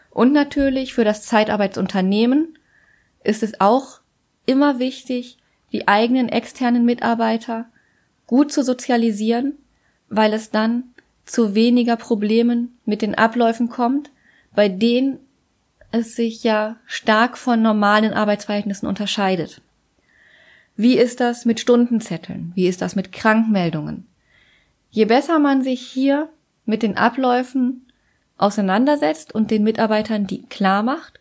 Und 0.09 0.33
natürlich 0.33 0.95
für 0.95 1.05
das 1.05 1.27
Zeitarbeitsunternehmen 1.27 2.59
ist 3.25 3.43
es 3.43 3.61
auch 3.61 4.01
immer 4.47 4.79
wichtig, 4.79 5.37
die 5.73 5.87
eigenen 5.87 6.31
externen 6.31 6.87
Mitarbeiter 6.87 7.67
gut 8.27 8.51
zu 8.51 8.65
sozialisieren, 8.65 9.59
weil 10.09 10.33
es 10.33 10.51
dann 10.51 10.85
zu 11.27 11.55
weniger 11.55 11.97
Problemen 11.97 12.79
mit 12.87 13.03
den 13.03 13.17
Abläufen 13.17 13.69
kommt, 13.69 14.11
bei 14.55 14.71
denen 14.71 15.19
es 15.93 16.17
sich 16.17 16.43
ja 16.43 16.77
stark 16.87 17.37
von 17.37 17.61
normalen 17.61 18.15
Arbeitsverhältnissen 18.15 18.89
unterscheidet. 18.89 19.61
Wie 20.81 20.97
ist 20.97 21.21
das 21.21 21.45
mit 21.45 21.61
Stundenzetteln? 21.61 22.53
Wie 22.55 22.67
ist 22.67 22.81
das 22.81 22.97
mit 22.97 23.13
Krankmeldungen? 23.13 24.07
Je 24.89 25.05
besser 25.05 25.39
man 25.39 25.63
sich 25.63 25.83
hier 25.83 26.31
mit 26.65 26.83
den 26.83 26.97
Abläufen 26.97 27.93
auseinandersetzt 28.39 29.35
und 29.35 29.51
den 29.51 29.63
Mitarbeitern 29.63 30.27
die 30.27 30.47
klar 30.47 30.83
macht, 30.83 31.21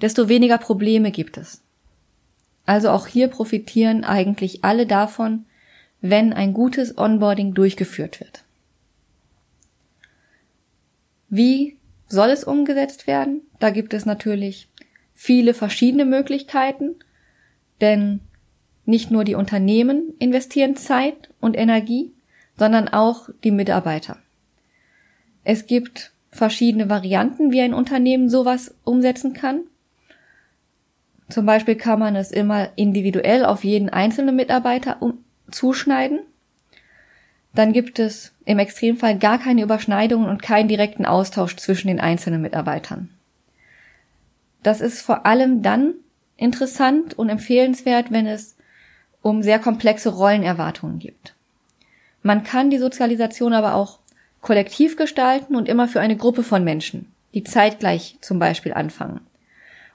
desto 0.00 0.28
weniger 0.28 0.58
Probleme 0.58 1.10
gibt 1.10 1.38
es. 1.38 1.60
Also 2.66 2.90
auch 2.90 3.08
hier 3.08 3.26
profitieren 3.26 4.04
eigentlich 4.04 4.62
alle 4.64 4.86
davon, 4.86 5.44
wenn 6.00 6.32
ein 6.32 6.52
gutes 6.52 6.96
Onboarding 6.96 7.52
durchgeführt 7.52 8.20
wird. 8.20 8.44
Wie 11.28 11.78
soll 12.06 12.30
es 12.30 12.44
umgesetzt 12.44 13.08
werden? 13.08 13.40
Da 13.58 13.70
gibt 13.70 13.92
es 13.92 14.06
natürlich 14.06 14.68
viele 15.14 15.52
verschiedene 15.52 16.04
Möglichkeiten, 16.04 16.94
denn 17.80 18.20
nicht 18.86 19.10
nur 19.10 19.24
die 19.24 19.34
Unternehmen 19.34 20.14
investieren 20.18 20.76
Zeit 20.76 21.30
und 21.40 21.56
Energie, 21.56 22.12
sondern 22.56 22.88
auch 22.88 23.28
die 23.42 23.50
Mitarbeiter. 23.50 24.18
Es 25.42 25.66
gibt 25.66 26.12
verschiedene 26.30 26.88
Varianten, 26.88 27.52
wie 27.52 27.60
ein 27.60 27.74
Unternehmen 27.74 28.28
sowas 28.28 28.74
umsetzen 28.84 29.34
kann. 29.34 29.60
Zum 31.28 31.46
Beispiel 31.46 31.76
kann 31.76 31.98
man 31.98 32.16
es 32.16 32.30
immer 32.30 32.70
individuell 32.76 33.44
auf 33.44 33.64
jeden 33.64 33.88
einzelnen 33.88 34.36
Mitarbeiter 34.36 35.00
um, 35.00 35.24
zuschneiden. 35.50 36.20
Dann 37.54 37.72
gibt 37.72 37.98
es 37.98 38.32
im 38.44 38.58
Extremfall 38.58 39.18
gar 39.18 39.38
keine 39.38 39.62
Überschneidungen 39.62 40.28
und 40.28 40.42
keinen 40.42 40.68
direkten 40.68 41.06
Austausch 41.06 41.56
zwischen 41.56 41.88
den 41.88 42.00
einzelnen 42.00 42.42
Mitarbeitern. 42.42 43.10
Das 44.62 44.80
ist 44.80 45.02
vor 45.02 45.24
allem 45.24 45.62
dann 45.62 45.94
interessant 46.36 47.16
und 47.16 47.28
empfehlenswert, 47.28 48.10
wenn 48.10 48.26
es 48.26 48.53
um 49.24 49.42
sehr 49.42 49.58
komplexe 49.58 50.10
Rollenerwartungen 50.10 50.98
gibt. 50.98 51.34
Man 52.22 52.44
kann 52.44 52.68
die 52.68 52.78
Sozialisation 52.78 53.54
aber 53.54 53.74
auch 53.74 53.98
kollektiv 54.42 54.96
gestalten 54.96 55.56
und 55.56 55.66
immer 55.66 55.88
für 55.88 56.00
eine 56.00 56.16
Gruppe 56.16 56.42
von 56.42 56.62
Menschen, 56.62 57.10
die 57.32 57.42
zeitgleich 57.42 58.18
zum 58.20 58.38
Beispiel 58.38 58.74
anfangen 58.74 59.20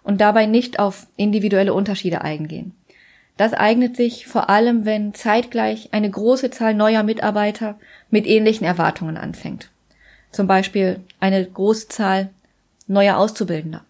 und 0.02 0.20
dabei 0.20 0.48
nicht 0.48 0.80
auf 0.80 1.06
individuelle 1.16 1.76
Unterschiede 1.76 2.22
eingehen. 2.22 2.74
Das 3.38 3.54
eignet 3.54 3.96
sich 3.96 4.26
vor 4.26 4.50
allem, 4.50 4.86
wenn 4.86 5.14
zeitgleich 5.14 5.90
eine 5.92 6.10
große 6.10 6.50
Zahl 6.50 6.74
neuer 6.74 7.04
Mitarbeiter 7.04 7.78
mit 8.10 8.26
ähnlichen 8.26 8.66
Erwartungen 8.66 9.16
anfängt. 9.16 9.70
Zum 10.32 10.48
Beispiel 10.48 11.02
eine 11.20 11.46
große 11.46 11.88
Zahl 11.88 12.32
neuer 12.88 13.18
Auszubildender. 13.18 13.86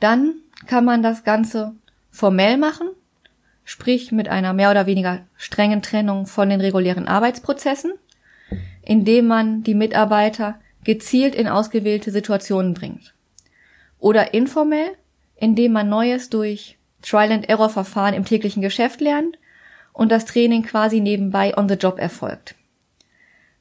Dann 0.00 0.34
kann 0.66 0.84
man 0.84 1.04
das 1.04 1.22
Ganze 1.22 1.72
formell 2.10 2.56
machen 2.56 2.88
sprich 3.68 4.12
mit 4.12 4.30
einer 4.30 4.54
mehr 4.54 4.70
oder 4.70 4.86
weniger 4.86 5.26
strengen 5.36 5.82
Trennung 5.82 6.24
von 6.24 6.48
den 6.48 6.62
regulären 6.62 7.06
Arbeitsprozessen, 7.06 7.92
indem 8.80 9.26
man 9.26 9.62
die 9.62 9.74
Mitarbeiter 9.74 10.58
gezielt 10.84 11.34
in 11.34 11.46
ausgewählte 11.46 12.10
Situationen 12.10 12.72
bringt. 12.72 13.12
Oder 13.98 14.32
informell, 14.32 14.92
indem 15.36 15.72
man 15.72 15.90
Neues 15.90 16.30
durch 16.30 16.78
Trial-and-Error-Verfahren 17.02 18.14
im 18.14 18.24
täglichen 18.24 18.62
Geschäft 18.62 19.02
lernt 19.02 19.36
und 19.92 20.10
das 20.10 20.24
Training 20.24 20.62
quasi 20.62 21.02
nebenbei 21.02 21.54
on 21.54 21.68
the 21.68 21.74
job 21.74 21.98
erfolgt. 21.98 22.54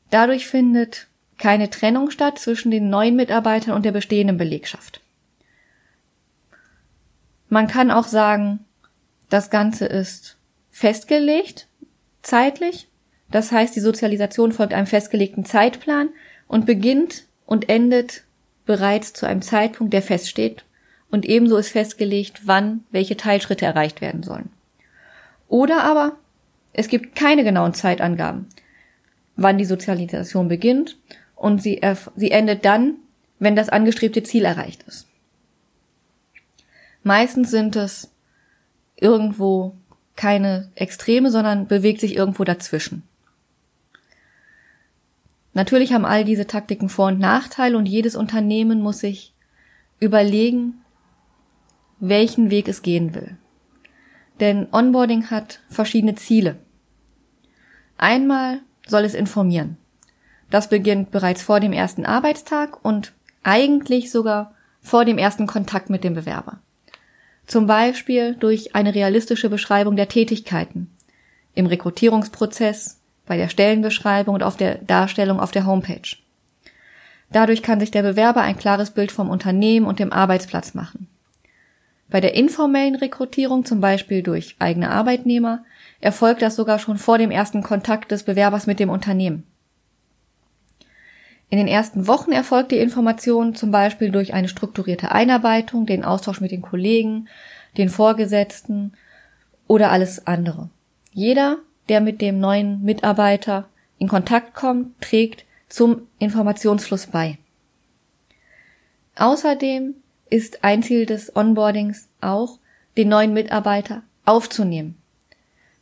Dadurch 0.09 0.47
findet 0.47 1.07
keine 1.37 1.69
Trennung 1.69 2.11
statt 2.11 2.39
zwischen 2.39 2.71
den 2.71 2.89
neuen 2.89 3.17
Mitarbeitern 3.17 3.75
und 3.75 3.83
der 3.83 3.91
bestehenden 3.91 4.37
Belegschaft. 4.37 5.01
Man 7.49 7.67
kann 7.67 7.91
auch 7.91 8.07
sagen, 8.07 8.59
das 9.29 9.49
Ganze 9.49 9.85
ist 9.85 10.37
festgelegt, 10.71 11.67
zeitlich. 12.21 12.87
Das 13.31 13.51
heißt, 13.51 13.75
die 13.75 13.81
Sozialisation 13.81 14.51
folgt 14.51 14.73
einem 14.73 14.87
festgelegten 14.87 15.45
Zeitplan 15.45 16.09
und 16.47 16.65
beginnt 16.65 17.25
und 17.45 17.69
endet 17.69 18.23
bereits 18.65 19.13
zu 19.13 19.25
einem 19.25 19.41
Zeitpunkt, 19.41 19.93
der 19.93 20.01
feststeht. 20.01 20.63
Und 21.09 21.25
ebenso 21.25 21.57
ist 21.57 21.69
festgelegt, 21.69 22.41
wann 22.45 22.83
welche 22.91 23.17
Teilschritte 23.17 23.65
erreicht 23.65 24.01
werden 24.01 24.23
sollen. 24.23 24.49
Oder 25.47 25.83
aber 25.83 26.17
es 26.73 26.89
gibt 26.89 27.15
keine 27.15 27.43
genauen 27.43 27.73
Zeitangaben, 27.73 28.47
wann 29.35 29.57
die 29.57 29.65
Sozialisation 29.65 30.47
beginnt 30.47 30.97
und 31.35 31.61
sie, 31.61 31.81
sie 32.15 32.31
endet 32.31 32.65
dann, 32.65 32.95
wenn 33.39 33.55
das 33.55 33.69
angestrebte 33.69 34.23
Ziel 34.23 34.45
erreicht 34.45 34.83
ist. 34.83 35.07
Meistens 37.03 37.51
sind 37.51 37.75
es 37.77 38.09
irgendwo 38.99 39.75
keine 40.15 40.71
Extreme, 40.75 41.31
sondern 41.31 41.67
bewegt 41.67 42.01
sich 42.01 42.15
irgendwo 42.15 42.43
dazwischen. 42.43 43.03
Natürlich 45.53 45.93
haben 45.93 46.05
all 46.05 46.23
diese 46.23 46.45
Taktiken 46.45 46.89
Vor- 46.89 47.07
und 47.07 47.19
Nachteile 47.19 47.77
und 47.77 47.87
jedes 47.87 48.15
Unternehmen 48.15 48.81
muss 48.81 48.99
sich 48.99 49.33
überlegen, 49.99 50.81
welchen 51.99 52.51
Weg 52.51 52.67
es 52.67 52.81
gehen 52.81 53.15
will. 53.15 53.37
Denn 54.39 54.67
Onboarding 54.71 55.31
hat 55.31 55.61
verschiedene 55.67 56.15
Ziele. 56.15 56.57
Einmal 57.97 58.61
soll 58.87 59.03
es 59.03 59.15
informieren. 59.15 59.77
Das 60.49 60.69
beginnt 60.69 61.11
bereits 61.11 61.41
vor 61.41 61.59
dem 61.59 61.73
ersten 61.73 62.05
Arbeitstag 62.05 62.85
und 62.85 63.13
eigentlich 63.43 64.11
sogar 64.11 64.53
vor 64.79 65.05
dem 65.05 65.17
ersten 65.17 65.47
Kontakt 65.47 65.89
mit 65.89 66.03
dem 66.03 66.13
Bewerber. 66.13 66.59
Zum 67.47 67.65
Beispiel 67.65 68.35
durch 68.35 68.75
eine 68.75 68.93
realistische 68.93 69.49
Beschreibung 69.49 69.95
der 69.95 70.09
Tätigkeiten 70.09 70.91
im 71.55 71.65
Rekrutierungsprozess, 71.65 72.99
bei 73.25 73.37
der 73.37 73.49
Stellenbeschreibung 73.49 74.35
und 74.35 74.43
auf 74.43 74.57
der 74.57 74.75
Darstellung 74.75 75.39
auf 75.39 75.51
der 75.51 75.65
Homepage. 75.65 76.15
Dadurch 77.31 77.61
kann 77.61 77.79
sich 77.79 77.91
der 77.91 78.03
Bewerber 78.03 78.41
ein 78.41 78.57
klares 78.57 78.91
Bild 78.91 79.11
vom 79.11 79.29
Unternehmen 79.29 79.85
und 79.85 79.99
dem 79.99 80.13
Arbeitsplatz 80.13 80.73
machen. 80.73 81.07
Bei 82.09 82.21
der 82.21 82.35
informellen 82.35 82.95
Rekrutierung, 82.95 83.65
zum 83.65 83.81
Beispiel 83.81 84.23
durch 84.23 84.55
eigene 84.59 84.91
Arbeitnehmer, 84.91 85.65
erfolgt 85.99 86.41
das 86.41 86.55
sogar 86.55 86.79
schon 86.79 86.97
vor 86.97 87.17
dem 87.17 87.31
ersten 87.31 87.63
Kontakt 87.63 88.11
des 88.11 88.23
Bewerbers 88.23 88.65
mit 88.67 88.79
dem 88.79 88.89
Unternehmen. 88.89 89.43
In 91.49 91.57
den 91.57 91.67
ersten 91.67 92.07
Wochen 92.07 92.31
erfolgt 92.31 92.71
die 92.71 92.77
Information 92.77 93.55
zum 93.55 93.71
Beispiel 93.71 94.11
durch 94.11 94.33
eine 94.33 94.49
strukturierte 94.49 95.11
Einarbeitung, 95.11 95.85
den 95.85 96.03
Austausch 96.03 96.41
mit 96.41 96.51
den 96.51 96.61
Kollegen, 96.61 97.29
den 97.77 97.89
Vorgesetzten 97.89 98.93
oder 99.67 99.91
alles 99.91 100.27
andere. 100.27 100.69
Jeder, 101.13 101.57
der 101.87 102.01
mit 102.01 102.21
dem 102.21 102.39
neuen 102.39 102.83
Mitarbeiter 102.83 103.69
in 103.97 104.09
Kontakt 104.09 104.53
kommt, 104.55 104.99
trägt 105.01 105.45
zum 105.69 106.07
Informationsfluss 106.19 107.07
bei. 107.07 107.37
Außerdem 109.15 109.95
ist 110.29 110.63
ein 110.63 110.83
Ziel 110.83 111.05
des 111.05 111.35
Onboardings 111.35 112.09
auch, 112.21 112.59
den 112.97 113.09
neuen 113.09 113.33
Mitarbeiter 113.33 114.03
aufzunehmen. 114.25 114.97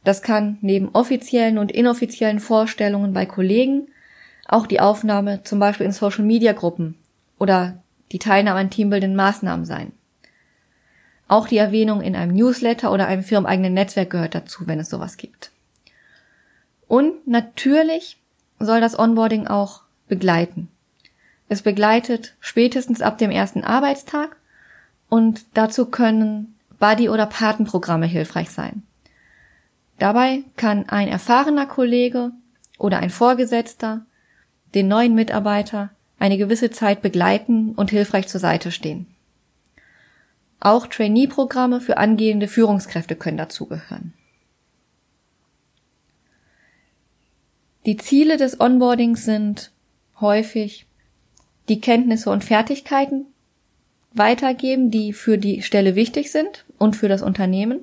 Das 0.03 0.21
kann 0.21 0.59
neben 0.61 0.89
offiziellen 0.89 1.57
und 1.57 1.71
inoffiziellen 1.71 2.39
Vorstellungen 2.39 3.13
bei 3.13 3.25
Kollegen 3.25 3.87
auch 4.47 4.67
die 4.67 4.79
Aufnahme 4.79 5.43
zum 5.43 5.59
Beispiel 5.59 5.85
in 5.85 5.91
Social-Media-Gruppen 5.91 6.95
oder 7.39 7.81
die 8.11 8.19
Teilnahme 8.19 8.59
an 8.59 8.69
teambildenden 8.69 9.15
Maßnahmen 9.15 9.65
sein. 9.65 9.91
Auch 11.27 11.47
die 11.47 11.57
Erwähnung 11.57 12.01
in 12.01 12.15
einem 12.15 12.35
Newsletter 12.35 12.91
oder 12.91 13.07
einem 13.07 13.23
firmeneigenen 13.23 13.73
Netzwerk 13.73 14.11
gehört 14.11 14.35
dazu, 14.35 14.67
wenn 14.67 14.79
es 14.79 14.89
sowas 14.89 15.17
gibt. 15.17 15.51
Und 16.87 17.27
natürlich 17.27 18.17
soll 18.59 18.79
das 18.79 18.97
Onboarding 18.97 19.47
auch 19.47 19.81
begleiten. 20.07 20.69
Es 21.49 21.61
begleitet 21.61 22.35
spätestens 22.39 23.01
ab 23.01 23.17
dem 23.17 23.31
ersten 23.31 23.63
Arbeitstag 23.63 24.37
und 25.09 25.45
dazu 25.55 25.87
können 25.87 26.55
Buddy- 26.79 27.09
oder 27.09 27.25
Patenprogramme 27.25 28.05
hilfreich 28.05 28.49
sein. 28.49 28.83
Dabei 29.97 30.43
kann 30.57 30.89
ein 30.89 31.07
erfahrener 31.07 31.65
Kollege 31.65 32.31
oder 32.77 32.99
ein 32.99 33.09
Vorgesetzter 33.09 34.05
den 34.73 34.87
neuen 34.87 35.15
Mitarbeiter 35.15 35.91
eine 36.19 36.37
gewisse 36.37 36.71
Zeit 36.71 37.01
begleiten 37.01 37.73
und 37.75 37.91
hilfreich 37.91 38.27
zur 38.27 38.39
Seite 38.39 38.71
stehen. 38.71 39.07
Auch 40.59 40.87
Trainee-Programme 40.87 41.81
für 41.81 41.97
angehende 41.97 42.47
Führungskräfte 42.47 43.15
können 43.15 43.37
dazugehören. 43.37 44.13
Die 47.85 47.97
Ziele 47.97 48.37
des 48.37 48.59
Onboardings 48.59 49.25
sind 49.25 49.71
häufig 50.19 50.87
die 51.69 51.81
Kenntnisse 51.81 52.31
und 52.31 52.43
Fertigkeiten 52.43 53.27
weitergeben, 54.13 54.89
die 54.89 55.13
für 55.13 55.37
die 55.37 55.61
Stelle 55.61 55.95
wichtig 55.95 56.31
sind 56.31 56.65
und 56.79 56.95
für 56.95 57.09
das 57.09 57.21
Unternehmen. 57.21 57.81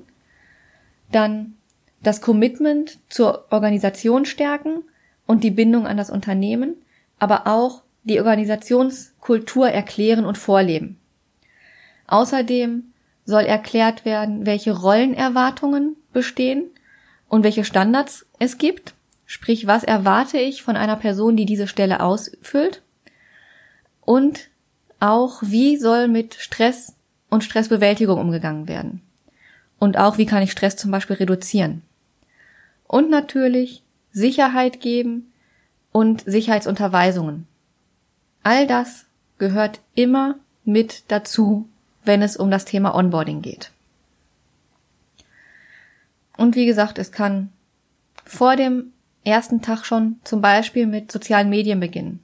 Dann 1.11 1.55
das 2.01 2.19
Commitment 2.19 2.99
zur 3.07 3.45
Organisation 3.51 4.25
stärken 4.25 4.83
und 5.25 5.43
die 5.43 5.51
Bindung 5.51 5.87
an 5.87 5.97
das 5.97 6.09
Unternehmen 6.09 6.75
aber 7.23 7.47
auch 7.47 7.83
die 8.03 8.19
Organisationskultur 8.19 9.69
erklären 9.69 10.25
und 10.25 10.37
vorleben. 10.37 10.99
Außerdem 12.07 12.83
soll 13.23 13.43
erklärt 13.43 14.03
werden, 14.03 14.45
welche 14.45 14.73
Rollenerwartungen 14.73 15.95
bestehen 16.11 16.65
und 17.29 17.43
welche 17.45 17.63
Standards 17.63 18.25
es 18.39 18.57
gibt. 18.57 18.93
Sprich, 19.25 19.67
was 19.67 19.85
erwarte 19.85 20.37
ich 20.37 20.63
von 20.63 20.75
einer 20.75 20.97
Person, 20.97 21.37
die 21.37 21.45
diese 21.45 21.67
Stelle 21.67 22.01
ausfüllt? 22.01 22.81
Und 24.01 24.49
auch, 24.99 25.41
wie 25.41 25.77
soll 25.77 26.09
mit 26.09 26.33
Stress 26.33 26.97
und 27.29 27.45
Stressbewältigung 27.45 28.19
umgegangen 28.19 28.67
werden? 28.67 29.01
Und 29.79 29.97
auch, 29.97 30.17
wie 30.17 30.25
kann 30.25 30.43
ich 30.43 30.51
Stress 30.51 30.75
zum 30.75 30.91
Beispiel 30.91 31.15
reduzieren? 31.15 31.83
Und 32.85 33.09
natürlich 33.09 33.82
Sicherheit 34.13 34.79
geben 34.79 35.33
und 35.91 36.23
Sicherheitsunterweisungen. 36.25 37.47
All 38.43 38.67
das 38.67 39.05
gehört 39.37 39.81
immer 39.95 40.35
mit 40.63 41.03
dazu, 41.09 41.67
wenn 42.05 42.21
es 42.21 42.37
um 42.37 42.49
das 42.49 42.65
Thema 42.65 42.95
Onboarding 42.95 43.41
geht. 43.41 43.71
Und 46.37 46.55
wie 46.55 46.65
gesagt, 46.65 46.97
es 46.99 47.11
kann 47.11 47.49
vor 48.25 48.55
dem 48.55 48.93
ersten 49.25 49.61
Tag 49.61 49.85
schon 49.85 50.19
zum 50.23 50.41
Beispiel 50.41 50.87
mit 50.87 51.11
sozialen 51.11 51.49
Medien 51.49 51.79
beginnen. 51.79 52.19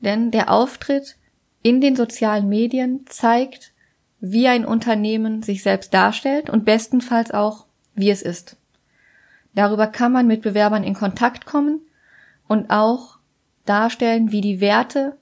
Denn 0.00 0.30
der 0.30 0.50
Auftritt 0.50 1.16
in 1.62 1.80
den 1.80 1.96
sozialen 1.96 2.48
Medien 2.48 3.04
zeigt, 3.06 3.72
wie 4.20 4.48
ein 4.48 4.64
Unternehmen 4.64 5.42
sich 5.42 5.62
selbst 5.62 5.94
darstellt 5.94 6.50
und 6.50 6.64
bestenfalls 6.64 7.30
auch, 7.30 7.66
wie 7.94 8.10
es 8.10 8.22
ist. 8.22 8.56
Darüber 9.54 9.86
kann 9.86 10.12
man 10.12 10.26
mit 10.26 10.42
Bewerbern 10.42 10.84
in 10.84 10.94
Kontakt 10.94 11.46
kommen 11.46 11.80
und 12.48 12.70
auch 12.70 13.18
darstellen, 13.64 14.32
wie 14.32 14.40
die 14.40 14.60
Werte 14.60 15.18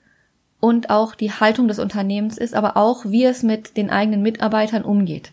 und 0.59 0.89
auch 0.89 1.15
die 1.15 1.31
Haltung 1.31 1.67
des 1.67 1.79
Unternehmens 1.79 2.37
ist, 2.37 2.53
aber 2.53 2.77
auch, 2.77 3.05
wie 3.05 3.25
es 3.25 3.43
mit 3.43 3.77
den 3.77 3.89
eigenen 3.89 4.21
Mitarbeitern 4.21 4.83
umgeht. 4.83 5.31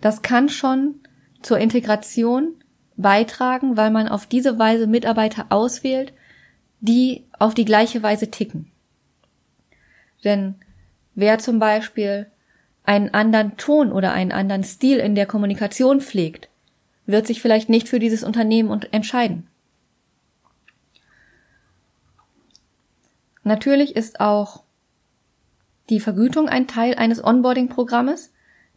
Das 0.00 0.22
kann 0.22 0.48
schon 0.48 0.96
zur 1.42 1.58
Integration 1.58 2.54
beitragen, 2.96 3.76
weil 3.76 3.90
man 3.90 4.08
auf 4.08 4.26
diese 4.26 4.58
Weise 4.58 4.86
Mitarbeiter 4.86 5.46
auswählt, 5.50 6.12
die 6.80 7.24
auf 7.38 7.54
die 7.54 7.64
gleiche 7.64 8.02
Weise 8.02 8.30
ticken. 8.30 8.70
Denn 10.24 10.56
wer 11.14 11.38
zum 11.38 11.58
Beispiel 11.58 12.26
einen 12.84 13.14
anderen 13.14 13.56
Ton 13.56 13.92
oder 13.92 14.12
einen 14.12 14.32
anderen 14.32 14.64
Stil 14.64 14.98
in 14.98 15.14
der 15.14 15.26
Kommunikation 15.26 16.00
pflegt, 16.00 16.47
wird 17.08 17.26
sich 17.26 17.40
vielleicht 17.40 17.70
nicht 17.70 17.88
für 17.88 17.98
dieses 17.98 18.22
Unternehmen 18.22 18.82
entscheiden. 18.92 19.46
Natürlich 23.42 23.96
ist 23.96 24.20
auch 24.20 24.62
die 25.88 26.00
Vergütung 26.00 26.50
ein 26.50 26.66
Teil 26.66 26.96
eines 26.96 27.24
Onboarding-Programmes, 27.24 28.30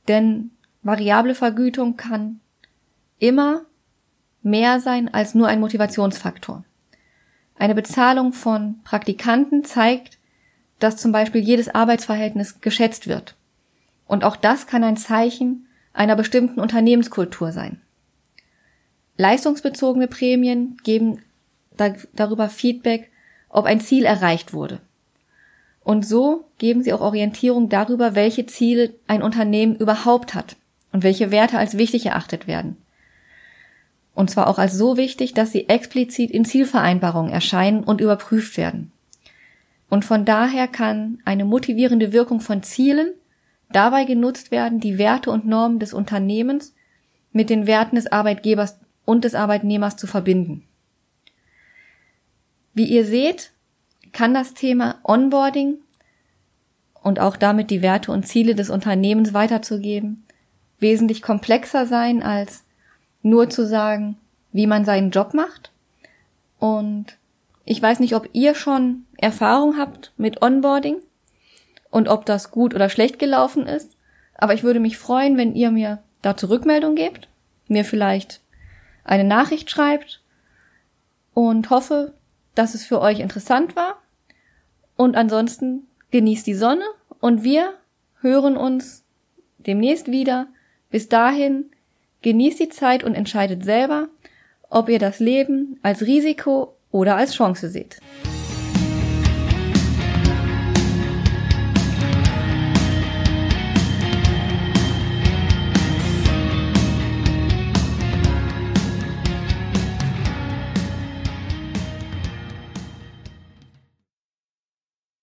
denn 0.08 0.52
variable 0.82 1.36
Vergütung 1.36 1.98
kann 1.98 2.40
immer 3.20 3.66
mehr 4.42 4.80
sein 4.80 5.14
als 5.14 5.36
nur 5.36 5.50
ein 5.50 5.60
Motivationsfaktor. 5.60 6.64
Eine 7.60 7.76
Bezahlung 7.76 8.32
von 8.32 8.82
Praktikanten 8.86 9.66
zeigt, 9.66 10.20
dass 10.80 10.96
zum 10.96 11.12
Beispiel 11.12 11.42
jedes 11.42 11.68
Arbeitsverhältnis 11.68 12.62
geschätzt 12.62 13.08
wird. 13.08 13.36
Und 14.08 14.24
auch 14.24 14.38
das 14.38 14.68
kann 14.68 14.86
ein 14.86 14.96
Zeichen 14.96 15.68
einer 15.92 16.16
bestimmten 16.16 16.62
Unternehmenskultur 16.62 17.52
sein. 17.52 17.82
Leistungsbezogene 19.18 20.08
Prämien 20.08 20.78
geben 20.84 21.20
darüber 22.14 22.50
Feedback, 22.50 23.12
ob 23.50 23.66
ein 23.66 23.82
Ziel 23.82 24.06
erreicht 24.06 24.54
wurde. 24.54 24.80
Und 25.84 26.06
so 26.06 26.46
geben 26.58 26.84
sie 26.84 26.94
auch 26.94 27.02
Orientierung 27.02 27.70
darüber, 27.70 28.16
welche 28.16 28.46
Ziele 28.46 28.94
ein 29.08 29.24
Unternehmen 29.24 29.76
überhaupt 29.76 30.36
hat 30.36 30.56
und 30.92 31.04
welche 31.04 31.32
Werte 31.32 31.58
als 31.58 31.78
wichtig 31.78 32.06
erachtet 32.06 32.48
werden. 32.48 32.78
Und 34.14 34.30
zwar 34.30 34.48
auch 34.48 34.60
als 34.60 34.74
so 34.74 34.98
wichtig, 34.98 35.34
dass 35.34 35.52
sie 35.52 35.70
explizit 35.70 36.32
in 36.32 36.46
Zielvereinbarungen 36.46 37.32
erscheinen 37.32 37.84
und 37.84 38.02
überprüft 38.02 38.58
werden. 38.58 38.92
Und 39.90 40.06
von 40.06 40.26
daher 40.26 40.68
kann 40.68 41.20
eine 41.26 41.46
motivierende 41.46 42.14
Wirkung 42.14 42.40
von 42.40 42.62
Zielen 42.64 43.12
dabei 43.72 44.04
genutzt 44.04 44.52
werden, 44.52 44.80
die 44.80 44.98
Werte 44.98 45.32
und 45.32 45.48
Normen 45.48 45.80
des 45.80 45.94
Unternehmens 45.94 46.74
mit 47.32 47.50
den 47.50 47.68
Werten 47.68 47.96
des 47.96 48.12
Arbeitgebers 48.12 48.80
und 49.12 49.24
des 49.26 49.36
Arbeitnehmers 49.36 49.98
zu 49.98 50.08
verbinden. 50.08 50.64
Wie 52.74 52.86
ihr 52.86 53.06
seht, 53.06 53.52
kann 54.14 54.34
das 54.34 54.54
Thema 54.54 55.00
Onboarding 55.04 55.78
und 57.04 57.20
auch 57.20 57.38
damit 57.38 57.70
die 57.70 57.82
Werte 57.82 58.12
und 58.12 58.28
Ziele 58.28 58.56
des 58.56 58.70
Unternehmens 58.70 59.34
weiterzugeben 59.34 60.24
wesentlich 60.82 61.22
komplexer 61.22 61.86
sein 61.86 62.22
als 62.22 62.66
nur 63.22 63.50
zu 63.50 63.66
sagen, 63.66 64.18
wie 64.52 64.68
man 64.68 64.84
seinen 64.84 65.12
Job 65.12 65.34
macht. 65.34 65.72
Und 66.60 67.18
ich 67.64 67.82
weiß 67.82 68.00
nicht, 68.00 68.16
ob 68.16 68.28
ihr 68.34 68.56
schon 68.56 69.06
Erfahrung 69.18 69.78
habt 69.78 70.12
mit 70.18 70.42
Onboarding 70.42 70.98
und 71.90 72.10
ob 72.10 72.26
das 72.26 72.52
gut 72.52 72.74
oder 72.74 72.90
schlecht 72.90 73.20
gelaufen 73.20 73.68
ist. 73.68 73.96
Aber 74.36 74.54
ich 74.54 74.64
würde 74.64 74.80
mich 74.80 74.98
freuen, 74.98 75.38
wenn 75.38 75.56
ihr 75.56 75.72
mir 75.72 76.00
dazu 76.24 76.48
Rückmeldung 76.48 76.96
gebt, 76.96 77.30
mir 77.68 77.86
vielleicht 77.86 78.42
eine 79.04 79.24
Nachricht 79.24 79.70
schreibt 79.70 80.22
und 81.34 81.70
hoffe, 81.70 82.14
dass 82.56 82.76
es 82.76 82.86
für 82.86 83.02
euch 83.02 83.20
interessant 83.20 83.76
war. 83.76 84.02
Und 84.96 85.16
ansonsten 85.16 85.88
genießt 86.12 86.46
die 86.46 86.54
Sonne 86.54 86.86
und 87.20 87.44
wir 87.44 87.74
hören 88.22 88.58
uns 88.58 89.04
demnächst 89.58 90.12
wieder 90.12 90.48
bis 90.90 91.08
dahin 91.10 91.72
genießt 92.22 92.60
die 92.60 92.70
Zeit 92.70 93.04
und 93.04 93.16
entscheidet 93.16 93.64
selber, 93.64 94.10
ob 94.70 94.90
ihr 94.90 95.00
das 95.00 95.20
Leben 95.20 95.80
als 95.82 96.02
Risiko 96.02 96.76
oder 96.92 97.16
als 97.16 97.34
Chance 97.34 97.70
seht. 97.70 98.00